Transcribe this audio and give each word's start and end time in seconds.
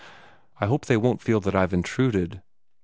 "I 0.59 0.65
hope 0.65 0.87
they 0.87 0.97
won't 0.97 1.21
feel 1.21 1.39
that 1.41 1.53
I 1.53 1.61
have 1.61 1.73
intruded." 1.75 2.41